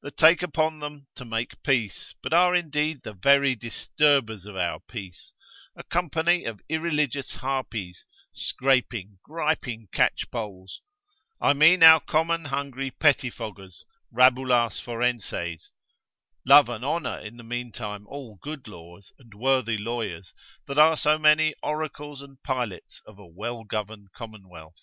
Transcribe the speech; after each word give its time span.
that 0.00 0.16
take 0.16 0.42
upon 0.42 0.78
them 0.78 1.08
to 1.14 1.26
make 1.26 1.62
peace, 1.62 2.14
but 2.22 2.32
are 2.32 2.54
indeed 2.54 3.02
the 3.02 3.12
very 3.12 3.54
disturbers 3.54 4.46
of 4.46 4.56
our 4.56 4.80
peace, 4.88 5.34
a 5.76 5.82
company 5.84 6.44
of 6.46 6.62
irreligious 6.70 7.32
harpies, 7.34 8.06
scraping, 8.32 9.18
griping 9.22 9.86
catchpoles, 9.92 10.80
(I 11.38 11.52
mean 11.52 11.82
our 11.82 12.00
common 12.00 12.46
hungry 12.46 12.92
pettifoggers, 12.92 13.84
rabulas 14.10 14.80
forenses, 14.80 15.70
love 16.46 16.70
and 16.70 16.82
honour 16.82 17.18
in 17.18 17.36
the 17.36 17.44
meantime 17.44 18.06
all 18.06 18.36
good 18.40 18.66
laws, 18.66 19.12
and 19.18 19.34
worthy 19.34 19.76
lawyers, 19.76 20.32
that 20.66 20.78
are 20.78 20.96
so 20.96 21.18
many 21.18 21.54
oracles 21.62 22.22
and 22.22 22.42
pilots 22.42 23.02
of 23.04 23.18
a 23.18 23.26
well 23.26 23.64
governed 23.64 24.12
commonwealth). 24.14 24.80